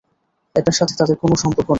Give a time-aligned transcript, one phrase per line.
[0.55, 1.69] এটার সাথে তাদের কোনো সম্পর্ক নেই।